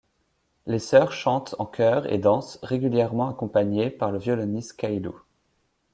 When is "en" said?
1.59-1.67